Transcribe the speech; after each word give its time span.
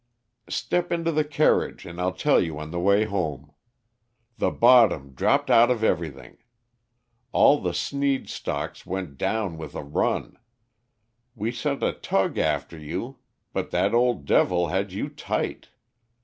"Step 0.49 0.91
into 0.91 1.11
the 1.11 1.23
carriage, 1.23 1.85
and 1.85 2.01
I'll 2.01 2.11
tell 2.11 2.41
you 2.41 2.57
on 2.57 2.71
the 2.71 2.79
way 2.79 3.03
home. 3.03 3.51
The 4.39 4.49
bottom 4.49 5.13
dropped 5.13 5.51
out 5.51 5.69
of 5.69 5.83
everything. 5.83 6.39
All 7.33 7.61
the 7.61 7.75
Sneed 7.75 8.27
stocks 8.27 8.83
went 8.83 9.19
down 9.19 9.59
with 9.59 9.75
a 9.75 9.83
run. 9.83 10.37
We 11.35 11.51
sent 11.51 11.83
a 11.83 11.93
tug 11.93 12.39
after 12.39 12.79
you, 12.79 13.19
but 13.53 13.69
that 13.69 13.93
old 13.93 14.25
devil 14.25 14.69
had 14.69 14.91
you 14.91 15.07
tight. 15.07 15.69